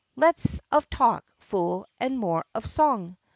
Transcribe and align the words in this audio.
"Less 0.15 0.59
of 0.71 0.89
talk, 0.89 1.31
fool, 1.37 1.85
and 1.99 2.17
more 2.17 2.43
of 2.55 2.65
song!" 2.65 3.17